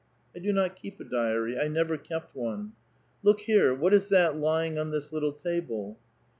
[0.35, 2.71] ''I do not keep a diary; I never kept one.""
[3.23, 5.99] Look here; what is that lying on this little table?